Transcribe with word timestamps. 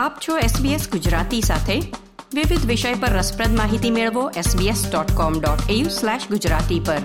આપ 0.00 0.18
છો 0.28 0.38
SBS 0.38 0.90
ગુજરાતી 0.90 1.40
સાથે. 1.40 1.80
વિવિધ 2.34 2.66
વિષય 2.66 2.94
પર 2.94 3.08
રસપ્રદ 3.08 3.56
માહિતી 3.56 3.90
મેળવો 3.90 4.30
sbs.com.au/gujarati 4.30 6.80
પર. 6.80 6.98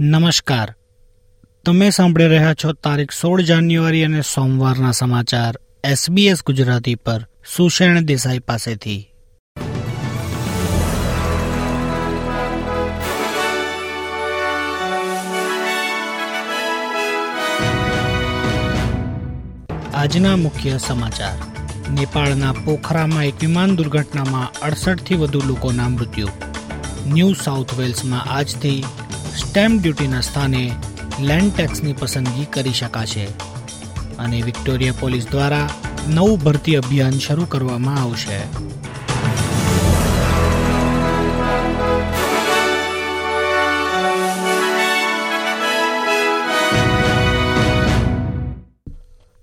નમસ્કાર. 0.00 0.74
તમે 1.66 1.90
સાંભળી 1.90 2.28
રહ્યા 2.28 2.54
છો 2.54 2.72
તારીખ 2.72 3.12
સોળ 3.12 3.40
જાન્યુઆરી 3.40 4.04
અને 4.04 4.20
સોમવારના 4.20 4.90
સમાચાર 4.90 5.54
SBS 5.92 6.36
ગુજરાતી 6.46 6.94
પર. 6.94 7.26
સુષેણ 7.56 8.00
દેસાઈ 8.00 8.38
પાસેથી. 8.38 9.12
આજના 20.06 20.36
મુખ્ય 20.36 20.78
સમાચાર. 20.78 21.32
નેપાળના 21.90 22.52
પોખરામાં 22.52 23.24
એક 23.24 23.34
વિમાન 23.40 23.76
દુર્ઘટનામાં 23.76 24.60
અડસઠથી 24.60 25.14
વધુ 25.14 25.42
લોકોના 25.46 25.88
મૃત્યુ. 25.88 26.28
ન્યૂ 27.06 27.32
સાઉથ 27.44 27.74
વેલ્સમાં 27.74 28.24
આજથી 28.24 28.84
સ્ટેમ્પ 29.38 29.82
ડ્યુટીના 29.82 30.20
સ્થાને 30.20 30.72
લેન્ડ 31.20 31.52
ટેક્સની 31.56 31.92
પસંદગી 31.92 32.44
કરી 32.44 32.72
શકાશે. 32.72 33.24
અને 34.18 34.42
વિક્ટોરિયા 34.42 34.94
પોલીસ 35.00 35.26
દ્વારા 35.30 35.70
નવું 36.08 36.38
ભરતી 36.38 36.76
અભિયાન 36.76 37.10
શરૂ 37.10 37.44
કરવામાં 37.44 38.02
આવશે. 38.02 38.38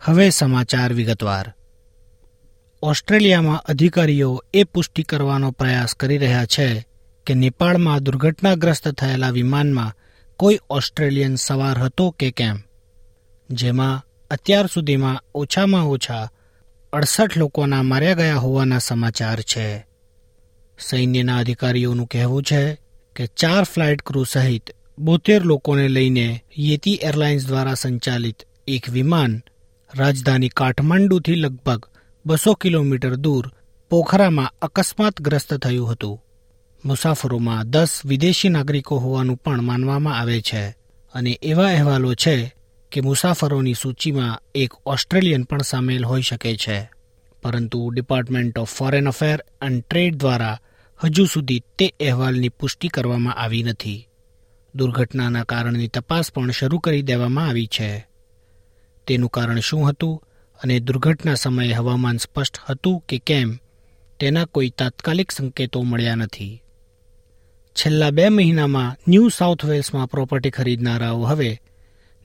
હવે 0.05 0.29
સમાચાર 0.29 0.93
વિગતવાર. 0.93 1.53
ઓસ્ટ્રેલિયામાં 2.81 3.63
અધિકારીઓ 3.65 4.43
એ 4.53 4.63
પુષ્ટિ 4.63 5.03
કરવાનો 5.03 5.51
પ્રયાસ 5.51 5.95
કરી 5.95 6.17
રહ્યા 6.17 6.45
છે 6.45 6.85
કે 7.25 7.33
નેપાળમાં 7.33 8.03
દુર્ઘટનાગ્રસ્ત 8.03 8.87
થયેલા 8.87 9.29
વિમાનમાં 9.29 9.93
કોઈ 10.37 10.59
ઓસ્ટ્રેલિયન 10.69 11.35
સવાર 11.35 11.77
હતો 11.79 12.11
કે 12.11 12.31
કેમ? 12.31 12.57
જેમાં 13.49 14.05
અત્યાર 14.31 14.67
સુધીમાં 14.67 15.23
ઓછામાં 15.35 15.87
ઓછા 15.87 16.29
અડસઠ 16.93 17.37
લોકોના 17.37 17.83
માર્યા 17.83 18.13
ગયા 18.13 18.35
હોવાના 18.35 18.77
સમાચાર 18.77 19.41
છે. 19.41 19.85
સૈન્યના 20.79 21.37
અધિકારીઓનું 21.37 22.07
કહેવું 22.07 22.43
છે 22.43 22.77
કે 23.15 23.25
ચાર 23.25 23.63
ફ્લાઇટ 23.63 24.01
ક્રૂ 24.01 24.23
સહિત 24.23 24.69
બોતેર 24.99 25.43
લોકોને 25.43 25.87
લઈને 25.87 26.43
યેતી 26.57 26.99
એરલાઇન્સ 27.01 27.47
દ્વારા 27.47 27.73
સંચાલિત 27.73 28.35
એક 28.67 28.89
વિમાન 28.89 29.41
રાજધાની 29.95 30.49
કાઠમાંડુથી 30.49 31.35
લગભગ 31.35 31.85
બસો 32.25 32.53
કિલોમીટર 32.53 33.15
દૂર 33.15 33.51
પોખરામાં 33.89 34.53
અકસ્માતગ્રસ્ત 34.61 35.53
થયું 35.53 35.91
હતું. 35.91 36.23
મુસાફરોમાં 36.85 37.69
દસ 37.69 38.01
વિદેશી 38.05 38.49
નાગરિકો 38.49 38.97
હોવાનું 38.97 39.37
પણ 39.37 39.61
માનવામાં 39.61 40.19
આવે 40.19 40.41
છે. 40.41 40.69
અને 41.13 41.39
એવા 41.41 41.65
અહેવાલો 41.65 42.13
છે 42.13 42.53
કે 42.91 43.01
મુસાફરોની 43.01 43.73
સૂચિમાં 43.73 44.41
એક 44.55 44.73
ઓસ્ટ્રેલિયન 44.85 45.43
પણ 45.43 45.61
સામેલ 45.61 46.05
હોઈ 46.05 46.21
શકે 46.21 46.55
છે. 46.55 46.89
પરંતુ 47.43 47.89
department 47.89 48.59
of 48.59 48.73
foreign 48.73 49.07
affair 49.07 49.43
and 49.61 49.83
trade 49.89 50.15
દ્વારા 50.15 50.59
હજુ 51.03 51.25
સુધી 51.25 51.63
તે 51.77 51.87
અહેવાલની 51.87 52.49
પુષ્ટિ 52.49 52.87
કરવામાં 52.87 53.35
આવી 53.35 53.63
નથી. 53.63 54.07
દુર્ઘટનાના 54.75 55.43
કારણની 55.43 55.87
તપાસ 55.87 56.31
પણ 56.33 56.51
શરૂ 56.51 56.79
કરી 56.79 57.01
દેવામાં 57.01 57.47
આવી 57.47 57.67
છે. 57.67 58.12
તેનું 59.07 59.29
કારણ 59.29 59.59
શું 59.59 59.89
હતું 59.89 60.23
અને 60.63 60.79
દુર્ઘટના 60.79 61.33
સમયે 61.33 61.71
હવામાન 61.71 62.17
સ્પષ્ટ 62.17 62.57
હતું 62.69 63.03
કે 63.09 63.17
કેમ, 63.17 63.59
તેના 64.19 64.45
કોઈ 64.45 64.69
તાત્કાલિક 64.69 65.31
સંકેતો 65.31 65.81
મળ્યા 65.81 66.15
નથી. 66.15 66.61
છેલ્લા 67.75 68.09
બે 68.09 68.29
મહિનામાં 68.29 68.95
ન્યૂ 69.07 69.29
સાઉથ 69.29 69.65
વેલ્સમાં 69.65 70.07
પ્રોપર્ટી 70.07 70.49
ખરીદનારાઓ 70.49 71.23
હવે 71.23 71.61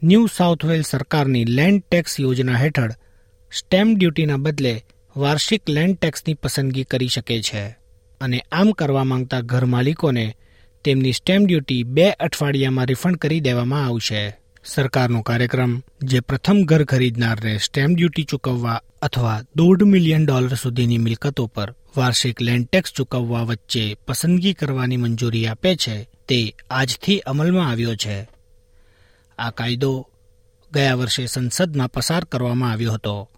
ન્યૂ 0.02 0.26
સાઉથ 0.26 0.64
વેલ્સ 0.64 0.86
સરકારની 0.86 1.44
લેન્ડ 1.44 1.82
ટેક્સ 1.90 2.20
યોજના 2.20 2.56
હેઠળ 2.56 2.92
સ્ટેમ્પ 3.52 3.98
ડ્યુટીના 3.98 4.36
બદલે 4.36 4.84
વાર્ષિક 5.16 5.70
લેન્ડ 5.70 5.98
ટેક્સની 5.98 6.34
પસંદગી 6.34 6.84
કરી 6.84 7.08
શકે 7.08 7.42
છે 7.42 7.68
અને 8.20 8.38
આમ 8.52 8.72
કરવા 8.72 9.04
માંગતા 9.04 9.40
ઘર 9.40 9.64
માલિકોને 9.64 10.36
તેમની 10.84 11.12
સ્ટેમ્પ 11.12 11.46
ડ્યુટી 11.46 11.82
બે 11.82 12.10
અઠવાડિયામાં 12.10 12.86
રિફંડ 12.86 13.16
કરી 13.16 13.40
દેવામાં 13.40 13.86
આવશે. 13.86 14.22
સરકારનો 14.64 15.22
કાર્યક્રમ, 15.22 15.82
જે 16.02 16.20
પ્રથમ 16.20 16.62
ઘર 16.64 16.84
ખરીદનારને 16.84 17.58
સ્ટેમ્પ 17.58 17.96
ડ્યુટી 17.96 18.24
ચૂકવવા 18.24 18.82
અથવા 19.02 19.42
દોઢ 19.56 19.82
મિલિયન 19.82 20.26
ડોલર 20.26 20.54
સુધીની 20.54 20.98
મિલકતો 20.98 21.46
પર 21.46 21.74
વાર્ષિક 21.96 22.42
લેન્ડ 22.42 22.66
ટેક્સ 22.66 22.92
ચૂકવવા 22.92 23.42
વચ્ચે 23.42 23.96
પસંદગી 24.06 24.54
કરવાની 24.54 24.96
મંજૂરી 24.96 25.46
આપે 25.46 25.76
છે, 25.76 26.08
તે 26.28 26.54
આજથી 26.70 27.18
અમલમાં 27.18 27.70
આવ્યો 27.70 27.94
છે. 27.94 28.28
આ 29.38 29.50
કાયદો 29.50 30.08
ગયા 30.72 30.94
વર્ષે 30.94 31.26
સંસદમાં 31.26 31.88
પસાર 31.88 32.24
કરવામાં 32.24 32.70
આવ્યો 32.70 32.92
હતો 32.92 33.30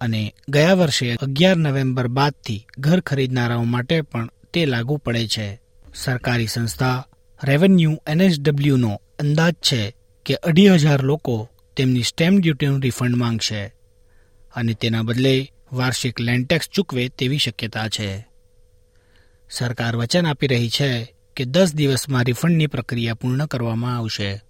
અને 0.00 0.34
ગયા 0.48 0.74
વર્ષે 0.74 1.14
અગિયાર 1.14 1.56
નવેમ્બર 1.56 2.08
બાદથી 2.08 2.66
ઘર 2.78 3.00
ખરીદનારાઓ 3.00 3.64
માટે 3.64 4.00
પણ 4.00 4.28
તે 4.52 4.66
લાગુ 4.66 4.96
પડે 4.96 5.26
છે. 5.26 5.60
સરકારી 5.94 6.46
સંસ્થા 6.46 7.06
રેવન્યુ 7.44 8.02
એનએસડબલ્યુનો 8.06 9.00
અંદાજ 9.18 9.54
છે 9.54 9.95
કે 10.26 10.34
અઢી 10.34 10.68
હજાર 10.68 11.02
લોકો 11.02 11.48
તેમની 11.76 12.02
સ્ટેમ્પ 12.02 12.42
ડ્યુટીનું 12.42 12.82
રિફંડ 12.82 13.16
માંગશે 13.16 13.66
અને 14.54 14.74
તેના 14.74 15.02
બદલે 15.02 15.52
વાર્ષિક 15.72 16.20
લેન્ડટેક્સ 16.20 16.68
ચૂકવે 16.68 17.08
તેવી 17.08 17.38
શક્યતા 17.38 17.88
છે. 17.88 18.26
સરકાર 19.50 19.96
વચન 19.96 20.26
આપી 20.26 20.46
રહી 20.46 20.68
છે 20.68 21.14
કે 21.36 21.44
દસ 21.44 21.74
દિવસમાં 21.74 22.24
રિફંડની 22.24 22.66
પ્રક્રિયા 22.66 23.14
પૂર્ણ 23.14 23.46
કરવામાં 23.46 23.96
આવશે. 23.96 24.42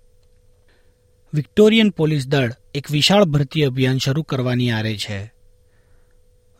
વિક્ટોરિયન 1.34 1.90
પોલીસ 1.90 2.28
દળ 2.28 2.52
એક 2.74 2.90
વિશાળ 2.90 3.24
ભરતી 3.24 3.64
અભિયાન 3.64 3.98
શરૂ 3.98 4.22
કરવાની 4.22 4.70
આરે 4.70 4.96
છે. 4.96 5.32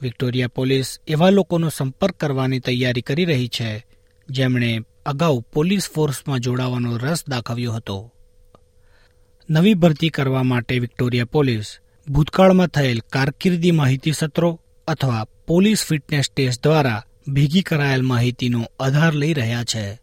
વિક્ટોરિયા 0.02 0.48
પોલીસ 0.48 1.00
એવા 1.08 1.30
લોકોનો 1.30 1.68
સંપર્ક 1.68 2.14
કરવાની 2.14 2.58
તૈયારી 2.58 3.00
કરી 3.00 3.24
રહી 3.24 3.48
છે, 3.48 3.86
જેમણે 4.30 4.80
અગાઉ 5.06 5.40
પોલીસ 5.40 5.90
ફોર્સમાં 5.90 6.40
જોડાવાનો 6.40 6.96
રસ 6.96 7.28
દાખવ્યો 7.28 7.72
હતો. 7.72 8.12
નવી 9.50 9.74
ભરતી 9.74 10.08
કરવા 10.08 10.42
માટે 10.42 10.78
વિક્ટોરિયા 10.78 11.24
પોલીસ 11.24 11.80
ભૂતકાળમાં 12.12 12.68
થયેલ 12.68 13.00
કારકિર્દી 13.12 13.72
માહિતી 13.72 14.12
સત્રો 14.12 14.60
અથવા 14.86 15.24
પોલીસ 15.46 15.84
ફિટનેસ 15.84 16.30
ટેસ્ટ 16.30 16.62
દ્વારા 16.62 17.02
ભેગી 17.28 17.62
કરાયેલ 17.62 18.02
માહિતીનો 18.02 18.64
આધાર 18.80 19.14
લઈ 19.14 19.32
રહ્યા 19.32 19.64
છે. 19.64 19.98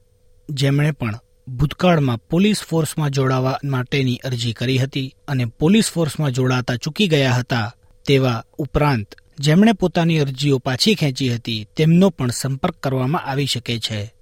જેમણે 0.50 0.92
પણ 0.92 1.20
ભૂતકાળમાં 1.48 2.20
પોલીસ 2.20 2.64
ફોર્સમાં 2.64 3.12
જોડાવા 3.12 3.60
માટેની 3.64 4.18
અરજી 4.18 4.54
કરી 4.54 4.78
હતી 4.78 5.16
અને 5.28 5.46
પોલીસ 5.46 5.92
ફોર્સમાં 5.92 6.32
જોડાતા 6.32 6.76
ચૂકી 6.76 7.08
ગયા 7.08 7.34
હતા 7.34 7.72
તેવા 8.08 8.44
ઉપરાંત 8.58 9.08
જેમણે 9.40 9.74
પોતાની 9.74 10.20
અરજીઓ 10.20 10.60
પાછી 10.60 10.96
ખેંચી 10.96 11.34
હતી 11.36 11.68
તેમનો 11.78 12.10
પણ 12.10 12.30
સંપર્ક 12.30 12.76
કરવામાં 12.76 13.26
આવી 13.26 13.46
શકે 13.46 13.80
છે. 13.80 14.14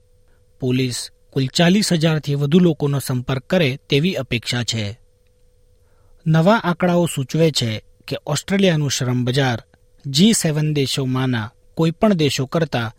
પોલીસ 0.60 1.10
કુલ 1.34 1.46
ચાલીસ 1.46 1.94
હજારથી 1.94 2.36
વધુ 2.36 2.60
લોકોનો 2.60 3.00
સંપર્ક 3.00 3.44
કરે 3.48 3.80
તેવી 3.90 4.16
અપેક્ષા 4.16 4.64
છે. 4.64 5.01
નવા 6.28 6.56
આંકડાઓ 6.56 7.06
સૂચવે 7.06 7.52
છે 7.52 7.84
કે 8.08 8.18
ઓસ્ટ્રેલિયાનું 8.26 8.92
શ્રમ 8.92 9.26
બજાર 9.26 9.64
જી 10.08 10.34
સેવન 10.34 10.74
દેશોમાંના 10.74 11.52
કોઈપણ 11.74 12.14
દેશો 12.14 12.46
કરતાં 12.46 12.96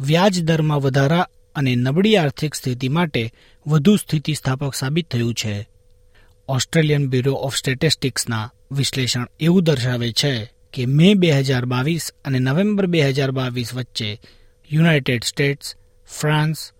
વ્યાજ 0.00 0.42
દરમાં 0.42 0.80
વધારા 0.80 1.28
અને 1.54 1.74
નબળી 1.74 2.16
આર્થિક 2.16 2.54
સ્થિતિ 2.54 2.88
માટે 2.88 3.32
વધુ 3.66 3.96
સ્થિતિસ્થાપક 3.96 4.74
સાબિત 4.74 5.10
થયું 5.10 5.34
છે. 5.34 5.68
ઓસ્ટ્રેલિયન 6.48 7.08
બ્યુરો 7.08 7.32
ઓફ 7.32 7.56
સ્ટેટિસ્ટિક્સના 7.56 8.52
વિશ્લેષણ 8.72 9.26
એવું 9.40 9.64
દર્શાવે 9.64 10.12
છે 10.12 10.52
કે 10.72 10.86
મે 10.86 11.14
બે 11.14 11.30
હજાર 11.30 11.64
બાવીસ 11.64 12.12
અને 12.24 12.38
નવેમ્બર 12.38 12.86
બે 12.86 13.08
હજાર 13.08 13.30
બાવીસ 13.30 13.74
વચ્ચે 13.74 14.20
United 14.72 15.24
States, 15.24 15.76
France, 16.20 16.72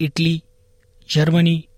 Italy, 0.00 0.44
Germany, 1.14 1.68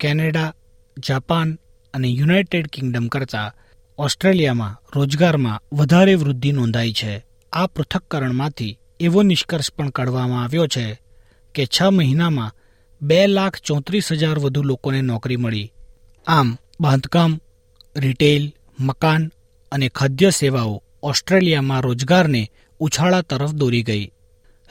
Canada, 0.00 0.54
Japan 0.98 1.58
અને 1.94 2.08
યુનાઇટેડ 2.08 2.66
કિંગડમ 2.66 3.06
કરતાં 3.06 3.52
ઓસ્ટ્રેલિયામાં 3.98 4.80
રોજગારમાં 4.96 5.62
વધારે 5.72 6.14
વૃદ્ધિ 6.14 6.52
નોંધાઈ 6.52 6.92
છે. 6.92 7.26
આ 7.52 7.66
પૃથક્કરણમાંથી 7.66 8.78
એવો 9.00 9.22
નિષ્કર્ષ 9.22 9.72
પણ 9.72 9.90
કાઢવામાં 9.90 10.44
આવ્યો 10.44 10.66
છે 10.66 11.00
કે 11.54 11.66
છ 11.66 11.82
મહિનામાં 11.82 12.54
બે 13.02 13.26
લાખ 13.26 13.56
ચોત્રીસ 13.56 14.12
હજાર 14.12 14.38
વધુ 14.38 14.62
લોકોને 14.62 15.00
નોકરી 15.00 15.36
મળી. 15.36 15.72
આમ, 16.26 16.58
બાંધકામ, 16.80 17.40
રિટેલ, 17.96 18.52
મકાન 18.80 19.32
અને 19.72 19.88
ખાદ્ય 19.88 20.30
સેવાઓ 20.30 20.82
ઓસ્ટ્રેલિયામાં 21.02 21.80
રોજગારને 21.80 22.50
ઉછાળા 22.78 23.20
તરફ 23.20 23.52
દોરી 23.52 23.82
ગઈ. 23.82 24.12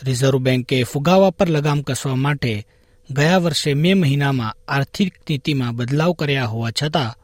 રિઝર્વ 0.03 0.39
બેન્કે 0.39 0.83
ફુગાવા 0.83 1.29
પર 1.29 1.49
લગામ 1.49 1.81
કસવા 1.81 2.15
માટે 2.15 2.67
ગયા 3.11 3.37
વર્ષે 3.37 3.73
મે 3.73 3.93
મહિનામાં 3.93 4.55
આર્થિક 4.67 5.15
નીતિમાં 5.29 5.75
બદલાવ 5.75 6.11
કર્યા 6.11 6.45
હોવા 6.45 6.71
છતાં, 6.71 7.17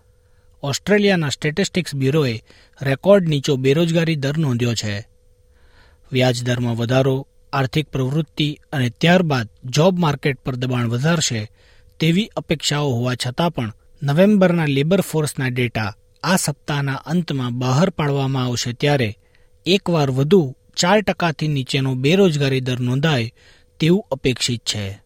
ઓસ્ટ્રેલિયાના 0.64 1.30
સ્ટેટિસ્ટિક્સ 1.30 1.96
બ્યુરોએ 1.96 2.44
રેકોર્ડ 2.82 3.28
નીચો 3.28 3.56
બેરોજગારી 3.56 4.16
દર 4.16 4.38
નોંધ્યો 4.38 4.74
છે. 4.74 5.08
વ્યાજદરમાં 6.12 6.76
વધારો, 6.76 7.28
આર્થિક 7.54 7.88
પ્રવૃત્તિ 7.88 8.60
અને 8.74 8.90
ત્યારબાદ 8.90 9.50
જોબ 9.66 10.00
માર્કેટ 10.00 10.40
પર 10.40 10.56
દબાણ 10.56 10.88
વધારશે 10.88 11.52
તેવી 12.00 12.30
અપેક્ષાઓ 12.36 12.90
હોવા 12.90 13.16
છતાં 13.16 13.52
પણ 13.52 13.74
નવેમ્બરના 14.04 14.66
લેબર 14.66 15.02
ફોર્સના 15.02 15.48
ડેટા 15.48 15.96
આ 16.24 16.36
સપ્તાહના 16.36 16.94
અંતમાં 16.94 17.60
બહાર 17.60 17.90
પાડવામાં 17.90 18.44
આવશે 18.44 18.74
ત્યારે 18.74 19.18
એકવાર 19.66 20.12
વધુ 20.12 20.56
ચાર 20.78 21.02
ટકાથી 21.02 21.48
નીચેનો 21.48 21.96
બેરોજગારી 21.96 22.62
દર 22.62 22.80
નોંધાય 22.80 23.34
તેવું 23.80 24.06
અપેક્ષિત 24.12 24.60
છે. 24.60 25.05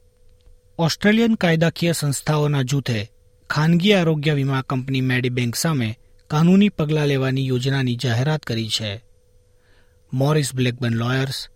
ઓસ્ટ્રેલિયન 0.79 1.35
કાયદાકીય 1.35 1.91
સંસ્થાઓના 1.91 2.61
જૂથે 2.61 3.11
ખાનગી 3.49 3.93
આરોગ્ય 3.93 4.33
વીમા 4.33 4.61
કંપની 4.61 5.01
મેડીબેન્ક 5.01 5.55
સામે 5.55 5.99
કાનૂની 6.27 6.69
પગલાં 6.69 7.07
લેવાની 7.07 7.47
યોજનાની 7.47 7.95
જાહેરાત 7.95 8.43
કરી 8.43 8.69
છે. 8.69 9.03
Morris 10.13 10.55
Blackburn 10.55 10.93
lawyers, 10.93 11.49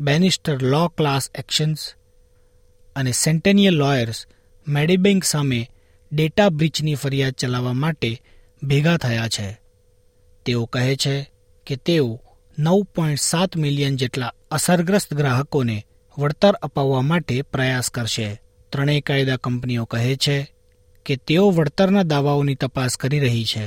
Bannister 0.00 0.62
law 0.62 0.88
class 0.88 1.30
actions 1.34 1.94
અને 2.96 3.12
સેન્ટેનિયલ 3.12 3.74
લોયર્સ 3.74 4.26
મેડીબેંક 4.68 5.24
સામે 5.24 5.70
ડેટા 6.12 6.48
બ્રીચની 6.48 6.94
ફરિયાદ 6.94 7.32
ચલાવવા 7.32 7.72
માટે 7.72 8.22
ભેગા 8.62 8.96
થયા 8.96 9.28
છે. 9.28 9.60
તેઓ 10.44 10.64
કહે 10.64 10.96
છે 10.96 11.30
કે 11.66 11.76
તેઓ 11.76 12.20
નવ 12.58 12.82
પોઈન્ટ 12.82 13.20
સાત 13.20 13.56
મિલિયન 13.56 13.96
જેટલા 13.96 14.34
અસરગ્રસ્ત 14.50 15.14
ગ્રાહકોને 15.14 15.86
વળતર 16.18 16.52
અપાવવા 16.52 17.00
માટે 17.00 17.42
પ્રયાસ 17.42 17.90
કરશે. 17.90 18.47
ત્રણેય 18.72 19.00
કાયદા 19.00 19.36
કંપનીઓ 19.36 19.84
કહે 19.84 20.16
છે 20.16 20.52
કે 21.06 21.16
તેઓ 21.16 21.50
વળતરના 21.50 22.02
દાવાઓની 22.02 22.54
તપાસ 22.54 22.96
કરી 22.96 23.18
રહી 23.18 23.44
છે 23.44 23.66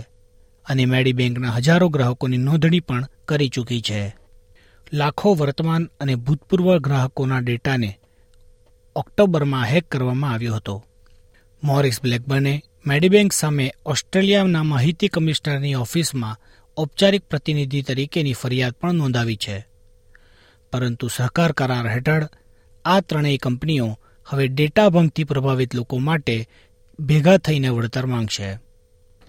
અને 0.65 0.85
મેડીબેંકના 0.85 1.51
હજારો 1.51 1.89
ગ્રાહકોની 1.89 2.37
નોંધણી 2.37 2.79
પણ 2.79 3.07
કરી 3.27 3.49
ચૂકી 3.49 3.81
છે. 3.81 4.15
લાખો 4.93 5.33
વર્તમાન 5.33 5.89
અને 5.99 6.15
ભૂતપૂર્વ 6.15 6.77
ગ્રાહકોના 6.77 7.39
ડેટાને 7.39 7.99
ઓક્ટોબરમાં 8.95 9.65
હેક 9.65 9.85
કરવામાં 9.85 10.31
આવ્યો 10.31 10.55
હતો. 10.55 10.85
મોરિસ 11.63 12.01
બ્લેકબર્ને 12.01 12.63
મેડીબેંક 12.87 13.33
સામે 13.33 13.73
ઓસ્ટ્રેલિયાના 13.85 14.63
માહિતી 14.63 15.07
કમિશનરની 15.07 15.75
ઓફિસમાં 15.75 16.37
ઔપચારિક 16.77 17.21
પ્રતિનિધિ 17.21 17.81
તરીકેની 17.81 18.33
ફરિયાદ 18.33 18.71
પણ 18.71 18.93
નોંધાવી 18.93 19.35
છે. 19.35 19.65
પરંતુ 20.71 21.07
સહકાર 21.07 21.51
કરાર 21.51 21.87
હેઠળ 21.87 22.27
આ 22.85 23.01
ત્રણેય 23.01 23.37
કંપનીઓ 23.37 23.99
હવે 24.31 24.47
ડેટા 24.47 24.89
ભંગથી 24.89 25.23
પ્રભાવિત 25.23 25.75
લોકો 25.75 25.97
માટે 25.97 26.47
ભેગા 26.99 27.37
થઈને 27.37 27.69
વળતર 27.69 28.05
માંગશે. 28.05 28.59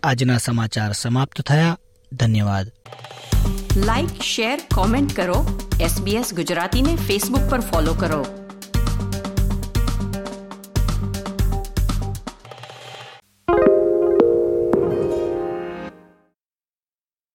આજના 0.02 0.38
સમાચાર 0.38 0.92
સમાપ્ત 0.92 1.40
થયા. 1.40 1.78
ધન્યવાદ. 2.12 2.72
લાઇક 3.76 4.22
શેર 4.22 4.60
કોમેન્ટ 4.74 5.16
કરો. 5.16 5.70
એસબીએસ 5.80 6.34
ગુજરાતીને 6.34 6.96
ફેસબુક 6.96 7.50
પર 7.50 7.60
ફોલો 7.60 7.94
કરો. 7.94 8.41